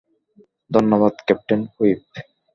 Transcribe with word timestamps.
ধন্যবাদ, 0.71 1.13
captain 1.27 1.61
whip. 1.73 1.99